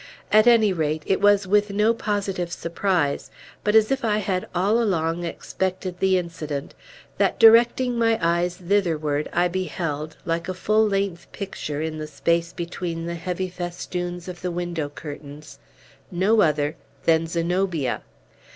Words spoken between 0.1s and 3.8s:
At any rate, it was with no positive surprise, but